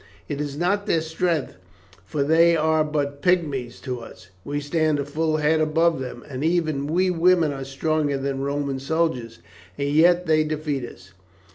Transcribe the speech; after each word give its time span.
"It 0.27 0.41
is 0.41 0.57
not 0.57 0.87
their 0.87 0.99
strength, 1.01 1.57
for 2.05 2.23
they 2.23 2.57
are 2.57 2.83
but 2.83 3.21
pigmies 3.21 3.79
to 3.81 3.99
us. 3.99 4.29
We 4.43 4.59
stand 4.59 4.97
a 4.99 5.05
full 5.05 5.37
head 5.37 5.61
above 5.61 5.99
them, 5.99 6.25
and 6.27 6.43
even 6.43 6.87
we 6.87 7.11
women 7.11 7.53
are 7.53 7.63
stronger 7.63 8.17
than 8.17 8.41
Roman 8.41 8.79
soldiers, 8.79 9.37
and 9.77 9.89
yet 9.89 10.25
they 10.25 10.43
defeat 10.43 10.83
us. 10.83 11.13